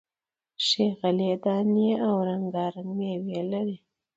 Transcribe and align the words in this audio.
ښې 0.65 0.85
غلې 0.99 1.31
دانې 1.43 1.89
او 2.07 2.15
رنگا 2.27 2.65
رنگ 2.75 2.89
میوې 2.97 3.39
لري، 3.51 3.77